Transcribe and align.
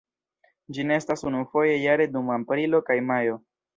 Ĝi 0.77 0.85
nestas 0.91 1.23
unufoje 1.31 1.75
jare 1.83 2.07
dum 2.17 2.33
aprilo 2.39 2.81
kaj 2.89 2.97
majo. 3.11 3.37